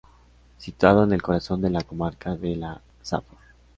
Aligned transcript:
Situado 0.57 1.03
en 1.03 1.11
el 1.13 1.21
corazón 1.21 1.61
de 1.61 1.69
la 1.69 1.83
comarca 1.83 2.35
de 2.35 2.55
la 2.55 2.81
Safor. 3.03 3.37